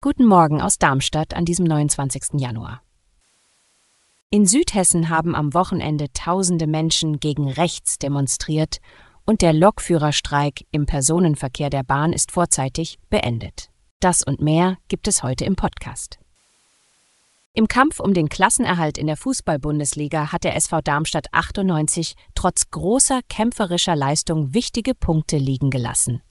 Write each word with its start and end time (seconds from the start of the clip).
Guten 0.00 0.24
Morgen 0.24 0.62
aus 0.62 0.78
Darmstadt 0.78 1.34
an 1.34 1.44
diesem 1.44 1.66
29. 1.66 2.40
Januar. 2.40 2.80
In 4.30 4.46
Südhessen 4.46 5.10
haben 5.10 5.34
am 5.34 5.52
Wochenende 5.52 6.10
tausende 6.14 6.66
Menschen 6.66 7.20
gegen 7.20 7.50
rechts 7.50 7.98
demonstriert 7.98 8.78
und 9.26 9.42
der 9.42 9.52
Lokführerstreik 9.52 10.64
im 10.70 10.86
Personenverkehr 10.86 11.68
der 11.68 11.82
Bahn 11.82 12.14
ist 12.14 12.32
vorzeitig 12.32 12.98
beendet. 13.10 13.68
Das 14.00 14.22
und 14.22 14.40
mehr 14.40 14.78
gibt 14.88 15.06
es 15.06 15.22
heute 15.22 15.44
im 15.44 15.54
Podcast. 15.54 16.18
Im 17.52 17.68
Kampf 17.68 18.00
um 18.00 18.14
den 18.14 18.30
Klassenerhalt 18.30 18.96
in 18.96 19.06
der 19.06 19.18
Fußball-Bundesliga 19.18 20.32
hat 20.32 20.44
der 20.44 20.56
SV 20.56 20.80
Darmstadt 20.80 21.26
98 21.32 22.14
trotz 22.34 22.70
großer 22.70 23.20
kämpferischer 23.28 23.96
Leistung 23.96 24.54
wichtige 24.54 24.94
Punkte 24.94 25.36
liegen 25.36 25.68
gelassen. 25.68 26.22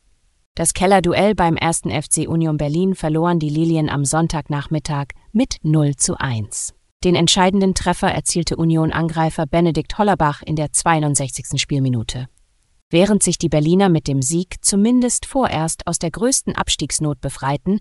Das 0.59 0.73
Kellerduell 0.73 1.35
beim 1.35 1.55
1. 1.57 1.83
FC 1.83 2.27
Union 2.27 2.57
Berlin 2.57 2.93
verloren 2.93 3.39
die 3.39 3.47
Lilien 3.47 3.89
am 3.89 4.03
Sonntagnachmittag 4.03 5.05
mit 5.31 5.55
0 5.63 5.95
zu 5.95 6.19
1. 6.19 6.73
Den 7.01 7.15
entscheidenden 7.15 7.75
Treffer 7.75 8.11
erzielte 8.11 8.57
Union-Angreifer 8.57 9.45
Benedikt 9.45 9.97
Hollerbach 9.97 10.41
in 10.41 10.57
der 10.57 10.73
62. 10.73 11.61
Spielminute. 11.61 12.27
Während 12.89 13.23
sich 13.23 13.37
die 13.37 13.47
Berliner 13.47 13.87
mit 13.87 14.09
dem 14.09 14.21
Sieg 14.21 14.57
zumindest 14.59 15.25
vorerst 15.25 15.87
aus 15.87 15.97
der 15.97 16.11
größten 16.11 16.57
Abstiegsnot 16.57 17.21
befreiten, 17.21 17.79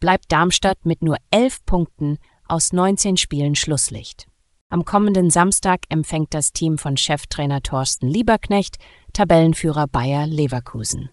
bleibt 0.00 0.32
Darmstadt 0.32 0.86
mit 0.86 1.02
nur 1.02 1.18
elf 1.30 1.66
Punkten 1.66 2.16
aus 2.48 2.72
19 2.72 3.18
Spielen 3.18 3.56
Schlusslicht. 3.56 4.26
Am 4.70 4.86
kommenden 4.86 5.28
Samstag 5.28 5.80
empfängt 5.90 6.32
das 6.32 6.54
Team 6.54 6.78
von 6.78 6.96
Cheftrainer 6.96 7.60
Thorsten 7.60 8.08
Lieberknecht 8.08 8.76
Tabellenführer 9.12 9.86
Bayer 9.86 10.26
Leverkusen. 10.26 11.10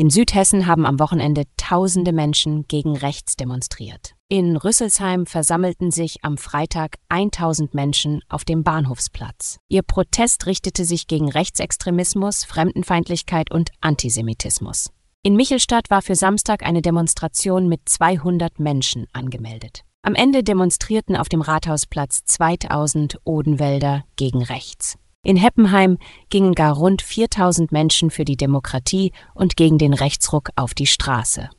In 0.00 0.10
Südhessen 0.10 0.68
haben 0.68 0.86
am 0.86 1.00
Wochenende 1.00 1.42
tausende 1.56 2.12
Menschen 2.12 2.68
gegen 2.68 2.96
rechts 2.96 3.34
demonstriert. 3.34 4.14
In 4.28 4.56
Rüsselsheim 4.56 5.26
versammelten 5.26 5.90
sich 5.90 6.18
am 6.22 6.38
Freitag 6.38 6.98
1000 7.08 7.74
Menschen 7.74 8.20
auf 8.28 8.44
dem 8.44 8.62
Bahnhofsplatz. 8.62 9.58
Ihr 9.66 9.82
Protest 9.82 10.46
richtete 10.46 10.84
sich 10.84 11.08
gegen 11.08 11.28
Rechtsextremismus, 11.28 12.44
Fremdenfeindlichkeit 12.44 13.50
und 13.50 13.70
Antisemitismus. 13.80 14.92
In 15.24 15.34
Michelstadt 15.34 15.90
war 15.90 16.00
für 16.00 16.14
Samstag 16.14 16.64
eine 16.64 16.80
Demonstration 16.80 17.66
mit 17.66 17.88
200 17.88 18.60
Menschen 18.60 19.08
angemeldet. 19.12 19.82
Am 20.02 20.14
Ende 20.14 20.44
demonstrierten 20.44 21.16
auf 21.16 21.28
dem 21.28 21.40
Rathausplatz 21.40 22.22
2000 22.24 23.18
Odenwälder 23.24 24.04
gegen 24.14 24.44
rechts. 24.44 24.96
In 25.22 25.36
Heppenheim 25.36 25.98
gingen 26.30 26.54
gar 26.54 26.74
rund 26.74 27.02
4000 27.02 27.72
Menschen 27.72 28.10
für 28.10 28.24
die 28.24 28.36
Demokratie 28.36 29.12
und 29.34 29.56
gegen 29.56 29.78
den 29.78 29.92
Rechtsruck 29.92 30.50
auf 30.56 30.74
die 30.74 30.86
Straße. 30.86 31.50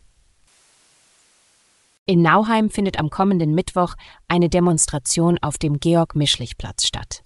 In 2.05 2.21
Nauheim 2.23 2.71
findet 2.71 2.97
am 2.97 3.09
kommenden 3.09 3.53
Mittwoch 3.53 3.95
eine 4.27 4.49
Demonstration 4.49 5.37
auf 5.41 5.57
dem 5.59 5.79
Georg-Mischlich-Platz 5.79 6.87
statt. 6.87 7.21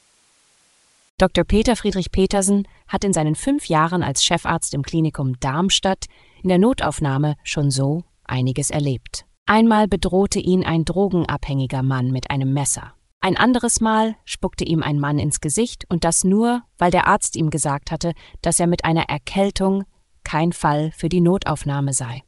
Dr. 1.17 1.45
Peter 1.45 1.77
Friedrich 1.77 2.11
Petersen 2.11 2.67
hat 2.87 3.05
in 3.05 3.13
seinen 3.13 3.35
fünf 3.35 3.67
Jahren 3.67 4.03
als 4.03 4.25
Chefarzt 4.25 4.73
im 4.73 4.81
Klinikum 4.81 5.39
Darmstadt 5.39 6.07
in 6.41 6.49
der 6.49 6.57
Notaufnahme 6.57 7.35
schon 7.43 7.71
so 7.71 8.03
einiges 8.25 8.71
erlebt. 8.71 9.25
Einmal 9.45 9.87
bedrohte 9.87 10.39
ihn 10.39 10.65
ein 10.65 10.83
drogenabhängiger 10.83 11.83
Mann 11.83 12.11
mit 12.11 12.29
einem 12.29 12.51
Messer. 12.53 12.93
Ein 13.25 13.37
anderes 13.37 13.79
Mal 13.79 14.17
spuckte 14.25 14.65
ihm 14.65 14.83
ein 14.83 14.99
Mann 14.99 15.17
ins 15.17 15.39
Gesicht 15.39 15.85
und 15.87 16.03
das 16.03 16.25
nur, 16.25 16.63
weil 16.77 16.91
der 16.91 17.07
Arzt 17.07 17.37
ihm 17.37 17.51
gesagt 17.51 17.89
hatte, 17.89 18.11
dass 18.41 18.59
er 18.59 18.67
mit 18.67 18.83
einer 18.83 19.03
Erkältung 19.03 19.85
kein 20.25 20.51
Fall 20.51 20.91
für 20.91 21.07
die 21.07 21.21
Notaufnahme 21.21 21.93
sei. 21.93 22.23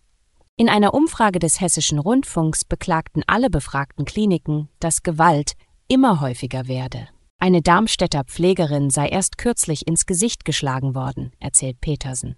In 0.56 0.70
einer 0.70 0.94
Umfrage 0.94 1.40
des 1.40 1.60
Hessischen 1.60 2.00
Rundfunks 2.00 2.64
beklagten 2.64 3.24
alle 3.28 3.50
befragten 3.50 4.06
Kliniken, 4.06 4.70
dass 4.80 5.04
Gewalt 5.04 5.56
immer 5.90 6.22
häufiger 6.22 6.70
werde. 6.70 7.10
Eine 7.40 7.62
Darmstädter 7.62 8.24
Pflegerin 8.24 8.90
sei 8.90 9.10
erst 9.10 9.38
kürzlich 9.38 9.90
ins 9.90 10.06
Gesicht 10.06 10.46
geschlagen 10.46 10.96
worden, 10.96 11.34
erzählt 11.42 11.82
Petersen. 11.82 12.38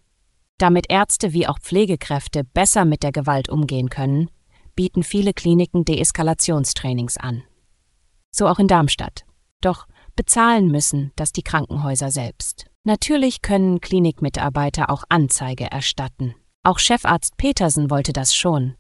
Damit 0.58 0.90
Ärzte 0.90 1.32
wie 1.32 1.46
auch 1.46 1.60
Pflegekräfte 1.60 2.44
besser 2.44 2.86
mit 2.86 3.04
der 3.04 3.12
Gewalt 3.12 3.50
umgehen 3.50 3.90
können, 3.90 4.32
bieten 4.76 5.04
viele 5.04 5.34
Kliniken 5.34 5.86
Deeskalationstrainings 5.86 7.18
an. 7.18 7.44
So 8.32 8.48
auch 8.48 8.60
in 8.60 8.68
Darmstadt. 8.68 9.26
Doch 9.62 9.88
bezahlen 10.16 10.68
müssen 10.70 11.12
das 11.16 11.32
die 11.32 11.44
Krankenhäuser 11.44 12.12
selbst. 12.12 12.66
Natürlich 12.84 13.42
können 13.42 13.82
Klinikmitarbeiter 13.82 14.90
auch 14.90 15.04
Anzeige 15.10 15.70
erstatten. 15.70 16.36
Auch 16.64 16.80
Chefarzt 16.80 17.38
Petersen 17.38 17.90
wollte 17.90 18.14
das 18.14 18.36
schon, 18.36 18.76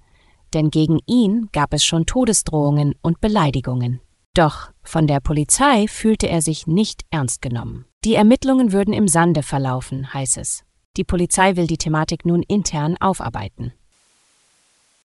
denn 0.54 0.70
gegen 0.70 1.00
ihn 1.06 1.50
gab 1.52 1.74
es 1.74 1.84
schon 1.84 2.06
Todesdrohungen 2.06 2.96
und 3.02 3.22
Beleidigungen. 3.22 4.02
Doch 4.34 4.70
von 4.84 5.08
der 5.08 5.20
Polizei 5.20 5.88
fühlte 5.88 6.30
er 6.30 6.42
sich 6.42 6.68
nicht 6.68 7.04
ernst 7.10 7.42
genommen. 7.42 7.86
Die 8.06 8.16
Ermittlungen 8.16 8.72
würden 8.72 8.94
im 8.94 9.08
Sande 9.08 9.44
verlaufen, 9.44 10.14
heißt 10.14 10.38
es. 10.38 10.64
Die 10.96 11.04
Polizei 11.04 11.56
will 11.56 11.68
die 11.68 11.78
Thematik 11.78 12.26
nun 12.26 12.44
intern 12.44 12.98
aufarbeiten. 13.00 13.74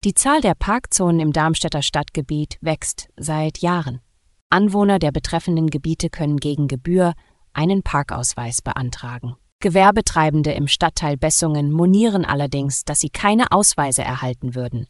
Die 0.03 0.13
Zahl 0.13 0.41
der 0.41 0.55
Parkzonen 0.55 1.19
im 1.19 1.33
Darmstädter 1.33 1.81
Stadtgebiet 1.81 2.57
wächst 2.61 3.09
seit 3.17 3.59
Jahren. 3.59 4.01
Anwohner 4.49 4.99
der 4.99 5.11
betreffenden 5.11 5.69
Gebiete 5.69 6.09
können 6.09 6.37
gegen 6.37 6.67
Gebühr 6.67 7.13
einen 7.53 7.83
Parkausweis 7.83 8.61
beantragen. 8.61 9.35
Gewerbetreibende 9.59 10.51
im 10.51 10.67
Stadtteil 10.67 11.17
Bessungen 11.17 11.71
monieren 11.71 12.23
allerdings, 12.23 12.85
dass 12.85 12.99
sie 12.99 13.09
keine 13.09 13.51
Ausweise 13.51 14.03
erhalten 14.03 14.53
würden. 14.55 14.87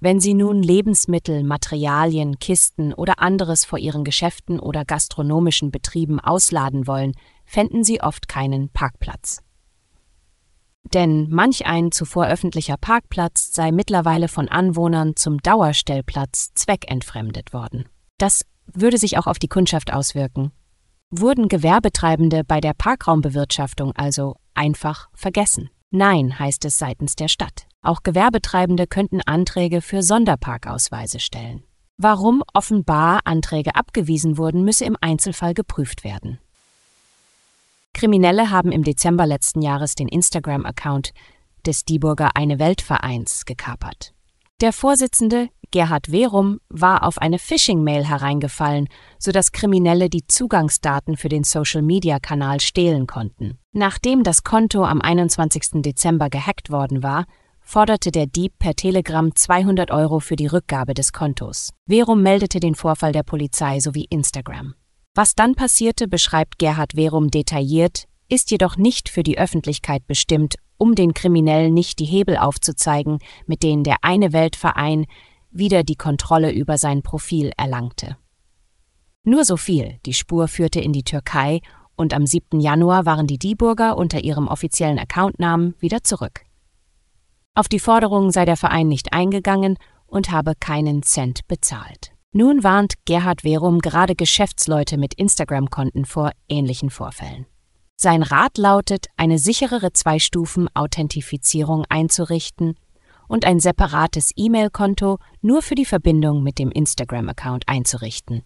Wenn 0.00 0.20
sie 0.20 0.34
nun 0.34 0.62
Lebensmittel, 0.62 1.42
Materialien, 1.42 2.38
Kisten 2.38 2.94
oder 2.94 3.20
anderes 3.20 3.64
vor 3.64 3.78
ihren 3.78 4.04
Geschäften 4.04 4.60
oder 4.60 4.84
gastronomischen 4.84 5.70
Betrieben 5.70 6.20
ausladen 6.20 6.86
wollen, 6.86 7.12
fänden 7.44 7.84
sie 7.84 8.00
oft 8.00 8.28
keinen 8.28 8.68
Parkplatz. 8.68 9.40
Denn 10.92 11.28
manch 11.30 11.66
ein 11.66 11.90
zuvor 11.90 12.26
öffentlicher 12.26 12.76
Parkplatz 12.76 13.54
sei 13.54 13.72
mittlerweile 13.72 14.28
von 14.28 14.48
Anwohnern 14.48 15.16
zum 15.16 15.38
Dauerstellplatz 15.38 16.52
zweckentfremdet 16.54 17.52
worden. 17.52 17.86
Das 18.18 18.44
würde 18.66 18.98
sich 18.98 19.18
auch 19.18 19.26
auf 19.26 19.38
die 19.38 19.48
Kundschaft 19.48 19.92
auswirken. 19.92 20.52
Wurden 21.10 21.48
Gewerbetreibende 21.48 22.42
bei 22.44 22.60
der 22.60 22.74
Parkraumbewirtschaftung 22.74 23.92
also 23.92 24.36
einfach 24.54 25.08
vergessen? 25.14 25.70
Nein, 25.90 26.38
heißt 26.38 26.64
es 26.64 26.78
seitens 26.78 27.14
der 27.14 27.28
Stadt. 27.28 27.66
Auch 27.82 28.02
Gewerbetreibende 28.02 28.86
könnten 28.86 29.20
Anträge 29.20 29.80
für 29.80 30.02
Sonderparkausweise 30.02 31.20
stellen. 31.20 31.62
Warum 31.96 32.42
offenbar 32.52 33.20
Anträge 33.24 33.76
abgewiesen 33.76 34.36
wurden, 34.36 34.64
müsse 34.64 34.84
im 34.84 34.96
Einzelfall 35.00 35.54
geprüft 35.54 36.02
werden. 36.02 36.40
Kriminelle 37.92 38.50
haben 38.50 38.72
im 38.72 38.82
Dezember 38.82 39.26
letzten 39.26 39.62
Jahres 39.62 39.94
den 39.94 40.08
Instagram-Account 40.08 41.12
des 41.64 41.84
Dieburger 41.84 42.34
Eine 42.34 42.58
Welt-Vereins 42.58 43.44
gekapert. 43.44 44.12
Der 44.60 44.72
Vorsitzende, 44.72 45.48
Gerhard 45.74 46.12
Werum, 46.12 46.60
war 46.68 47.02
auf 47.02 47.18
eine 47.18 47.40
Phishing-Mail 47.40 48.08
hereingefallen, 48.08 48.86
sodass 49.18 49.50
Kriminelle 49.50 50.08
die 50.08 50.24
Zugangsdaten 50.24 51.16
für 51.16 51.28
den 51.28 51.42
Social-Media-Kanal 51.42 52.60
stehlen 52.60 53.08
konnten. 53.08 53.58
Nachdem 53.72 54.22
das 54.22 54.44
Konto 54.44 54.84
am 54.84 55.00
21. 55.00 55.82
Dezember 55.82 56.30
gehackt 56.30 56.70
worden 56.70 57.02
war, 57.02 57.24
forderte 57.60 58.12
der 58.12 58.26
Dieb 58.26 58.52
per 58.60 58.76
Telegram 58.76 59.34
200 59.34 59.90
Euro 59.90 60.20
für 60.20 60.36
die 60.36 60.46
Rückgabe 60.46 60.94
des 60.94 61.12
Kontos. 61.12 61.70
Verum 61.88 62.22
meldete 62.22 62.60
den 62.60 62.76
Vorfall 62.76 63.10
der 63.10 63.24
Polizei 63.24 63.80
sowie 63.80 64.06
Instagram. 64.08 64.74
Was 65.16 65.34
dann 65.34 65.56
passierte, 65.56 66.06
beschreibt 66.06 66.60
Gerhard 66.60 66.92
Verum 66.94 67.32
detailliert, 67.32 68.04
ist 68.28 68.52
jedoch 68.52 68.76
nicht 68.76 69.08
für 69.08 69.24
die 69.24 69.38
Öffentlichkeit 69.38 70.06
bestimmt, 70.06 70.54
um 70.78 70.94
den 70.94 71.14
Kriminellen 71.14 71.74
nicht 71.74 71.98
die 71.98 72.04
Hebel 72.04 72.36
aufzuzeigen, 72.36 73.18
mit 73.46 73.64
denen 73.64 73.82
der 73.82 73.96
eine 74.02 74.32
Weltverein 74.32 75.06
wieder 75.54 75.84
die 75.84 75.96
Kontrolle 75.96 76.52
über 76.52 76.76
sein 76.76 77.02
Profil 77.02 77.52
erlangte. 77.56 78.16
Nur 79.22 79.44
so 79.44 79.56
viel, 79.56 79.98
die 80.04 80.12
Spur 80.12 80.48
führte 80.48 80.80
in 80.80 80.92
die 80.92 81.04
Türkei 81.04 81.60
und 81.96 82.12
am 82.12 82.26
7. 82.26 82.60
Januar 82.60 83.06
waren 83.06 83.26
die 83.26 83.38
Dieburger 83.38 83.96
unter 83.96 84.22
ihrem 84.22 84.48
offiziellen 84.48 84.98
Accountnamen 84.98 85.74
wieder 85.78 86.02
zurück. 86.02 86.42
Auf 87.54 87.68
die 87.68 87.78
Forderung 87.78 88.32
sei 88.32 88.44
der 88.44 88.56
Verein 88.56 88.88
nicht 88.88 89.12
eingegangen 89.12 89.78
und 90.06 90.30
habe 90.30 90.54
keinen 90.58 91.02
Cent 91.02 91.46
bezahlt. 91.46 92.12
Nun 92.32 92.64
warnt 92.64 92.94
Gerhard 93.04 93.42
Verum 93.42 93.78
gerade 93.78 94.16
Geschäftsleute 94.16 94.98
mit 94.98 95.14
Instagram-Konten 95.14 96.04
vor 96.04 96.32
ähnlichen 96.48 96.90
Vorfällen. 96.90 97.46
Sein 97.96 98.24
Rat 98.24 98.58
lautet, 98.58 99.06
eine 99.16 99.38
sicherere 99.38 99.92
Zwei-Stufen-Authentifizierung 99.92 101.84
einzurichten 101.88 102.74
und 103.28 103.44
ein 103.44 103.60
separates 103.60 104.32
E-Mail-Konto 104.36 105.18
nur 105.40 105.62
für 105.62 105.74
die 105.74 105.84
Verbindung 105.84 106.42
mit 106.42 106.58
dem 106.58 106.70
Instagram-Account 106.70 107.68
einzurichten. 107.68 108.42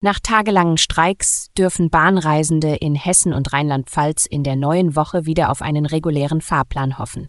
Nach 0.00 0.20
tagelangen 0.20 0.76
Streiks 0.76 1.48
dürfen 1.56 1.90
Bahnreisende 1.90 2.76
in 2.76 2.94
Hessen 2.94 3.32
und 3.32 3.52
Rheinland-Pfalz 3.52 4.26
in 4.26 4.42
der 4.42 4.56
neuen 4.56 4.94
Woche 4.94 5.26
wieder 5.26 5.50
auf 5.50 5.62
einen 5.62 5.86
regulären 5.86 6.40
Fahrplan 6.40 6.98
hoffen. 6.98 7.28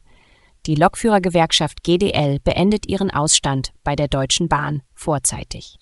Die 0.65 0.75
Lokführergewerkschaft 0.75 1.81
GDL 1.83 2.39
beendet 2.43 2.87
ihren 2.87 3.09
Ausstand 3.09 3.71
bei 3.83 3.95
der 3.95 4.09
Deutschen 4.09 4.49
Bahn 4.49 4.81
vorzeitig. 4.93 5.79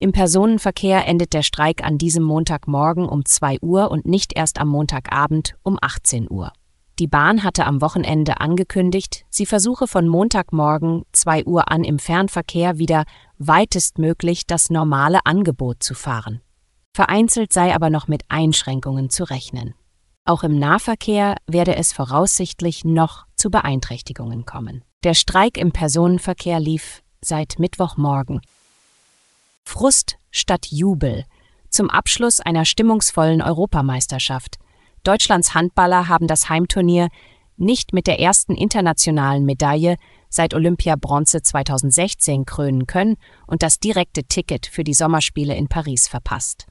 Im 0.00 0.10
Personenverkehr 0.10 1.06
endet 1.06 1.32
der 1.32 1.42
Streik 1.42 1.84
an 1.84 1.98
diesem 1.98 2.24
Montagmorgen 2.24 3.08
um 3.08 3.24
2 3.24 3.60
Uhr 3.60 3.90
und 3.92 4.06
nicht 4.06 4.36
erst 4.36 4.60
am 4.60 4.68
Montagabend 4.68 5.54
um 5.62 5.78
18 5.80 6.28
Uhr. 6.28 6.52
Die 7.00 7.08
Bahn 7.08 7.42
hatte 7.42 7.66
am 7.66 7.80
Wochenende 7.80 8.40
angekündigt, 8.40 9.24
sie 9.28 9.46
versuche 9.46 9.88
von 9.88 10.06
Montagmorgen 10.06 11.04
2 11.12 11.44
Uhr 11.44 11.70
an 11.70 11.82
im 11.82 11.98
Fernverkehr 11.98 12.78
wieder 12.78 13.04
weitestmöglich 13.38 14.46
das 14.46 14.70
normale 14.70 15.26
Angebot 15.26 15.82
zu 15.82 15.94
fahren. 15.94 16.40
Vereinzelt 16.92 17.52
sei 17.52 17.74
aber 17.74 17.90
noch 17.90 18.06
mit 18.06 18.22
Einschränkungen 18.28 19.10
zu 19.10 19.24
rechnen. 19.24 19.74
Auch 20.24 20.44
im 20.44 20.58
Nahverkehr 20.58 21.34
werde 21.48 21.74
es 21.74 21.92
voraussichtlich 21.92 22.84
noch 22.84 23.26
zu 23.34 23.50
Beeinträchtigungen 23.50 24.46
kommen. 24.46 24.84
Der 25.02 25.14
Streik 25.14 25.58
im 25.58 25.72
Personenverkehr 25.72 26.60
lief 26.60 27.02
seit 27.20 27.58
Mittwochmorgen. 27.58 28.40
Frust 29.64 30.16
statt 30.30 30.68
Jubel 30.70 31.24
zum 31.68 31.90
Abschluss 31.90 32.38
einer 32.38 32.64
stimmungsvollen 32.64 33.42
Europameisterschaft. 33.42 34.58
Deutschlands 35.04 35.54
Handballer 35.54 36.08
haben 36.08 36.26
das 36.26 36.48
Heimturnier 36.48 37.08
nicht 37.56 37.92
mit 37.92 38.06
der 38.06 38.18
ersten 38.18 38.54
internationalen 38.54 39.44
Medaille 39.44 39.96
seit 40.28 40.54
Olympia 40.54 40.96
Bronze 40.96 41.42
2016 41.42 42.44
krönen 42.44 42.86
können 42.86 43.16
und 43.46 43.62
das 43.62 43.78
direkte 43.78 44.24
Ticket 44.24 44.66
für 44.66 44.82
die 44.82 44.94
Sommerspiele 44.94 45.54
in 45.54 45.68
Paris 45.68 46.08
verpasst. 46.08 46.66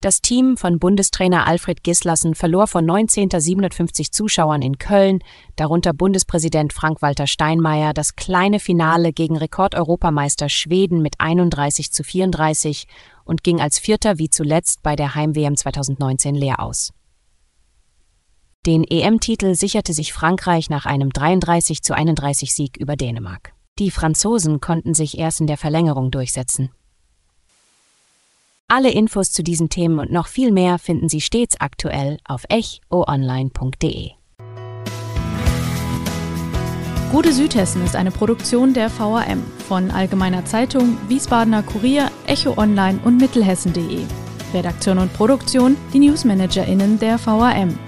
Das 0.00 0.20
Team 0.20 0.56
von 0.56 0.78
Bundestrainer 0.78 1.48
Alfred 1.48 1.82
Gislassen 1.82 2.36
verlor 2.36 2.68
von 2.68 2.88
1957 2.88 4.12
Zuschauern 4.12 4.62
in 4.62 4.78
Köln, 4.78 5.18
darunter 5.56 5.92
Bundespräsident 5.92 6.72
Frank-Walter 6.72 7.26
Steinmeier, 7.26 7.92
das 7.94 8.14
kleine 8.14 8.60
Finale 8.60 9.12
gegen 9.12 9.36
Rekordeuropameister 9.36 10.48
Schweden 10.48 11.02
mit 11.02 11.16
31 11.18 11.90
zu 11.90 12.04
34 12.04 12.86
und 13.24 13.42
ging 13.42 13.60
als 13.60 13.80
Vierter 13.80 14.18
wie 14.18 14.30
zuletzt 14.30 14.84
bei 14.84 14.94
der 14.94 15.16
Heim-WM 15.16 15.56
2019 15.56 16.36
leer 16.36 16.60
aus. 16.60 16.92
Den 18.68 18.84
EM-Titel 18.84 19.54
sicherte 19.54 19.94
sich 19.94 20.12
Frankreich 20.12 20.68
nach 20.68 20.84
einem 20.84 21.08
33 21.08 21.82
zu 21.82 21.94
31 21.94 22.52
Sieg 22.52 22.76
über 22.76 22.96
Dänemark. 22.96 23.54
Die 23.78 23.90
Franzosen 23.90 24.60
konnten 24.60 24.92
sich 24.92 25.16
erst 25.16 25.40
in 25.40 25.46
der 25.46 25.56
Verlängerung 25.56 26.10
durchsetzen. 26.10 26.68
Alle 28.68 28.90
Infos 28.90 29.32
zu 29.32 29.42
diesen 29.42 29.70
Themen 29.70 29.98
und 29.98 30.12
noch 30.12 30.26
viel 30.26 30.52
mehr 30.52 30.78
finden 30.78 31.08
Sie 31.08 31.22
stets 31.22 31.58
aktuell 31.58 32.18
auf 32.26 32.44
echoonline.de. 32.50 34.10
Gute 37.10 37.32
Südhessen 37.32 37.82
ist 37.86 37.96
eine 37.96 38.10
Produktion 38.10 38.74
der 38.74 38.90
VAM 38.90 39.44
von 39.66 39.90
Allgemeiner 39.90 40.44
Zeitung, 40.44 40.98
Wiesbadener 41.08 41.62
Kurier, 41.62 42.10
Echo 42.26 42.58
Online 42.58 43.00
und 43.02 43.16
Mittelhessen.de. 43.16 44.02
Redaktion 44.52 44.98
und 44.98 45.10
Produktion 45.14 45.78
die 45.94 46.00
NewsmanagerInnen 46.00 46.98
der 46.98 47.18
VAM. 47.18 47.87